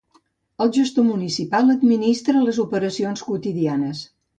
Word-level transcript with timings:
El 0.65 0.71
gestor 0.77 1.05
municipal 1.11 1.71
administra 1.75 2.45
les 2.49 2.65
operacions 2.67 3.27
quotidianes. 3.31 4.07